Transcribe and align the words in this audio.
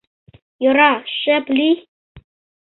—Йӧра, 0.63 0.91
шып 1.19 1.45
лий. 1.57 1.77